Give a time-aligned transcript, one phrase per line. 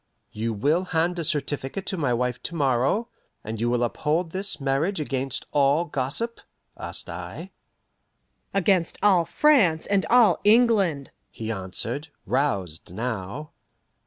[0.31, 3.09] "You will hand a certificate to my wife to morrow,
[3.43, 6.41] and you will uphold this marriage against all gossip?"
[6.75, 7.51] asked I.
[8.51, 13.51] "Against all France and all England," he answered, roused now.